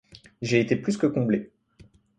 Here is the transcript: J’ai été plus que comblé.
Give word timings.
J’ai 0.41 0.59
été 0.61 0.75
plus 0.75 0.97
que 0.97 1.05
comblé. 1.05 1.51